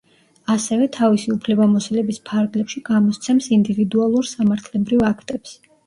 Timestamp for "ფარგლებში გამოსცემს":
2.31-3.53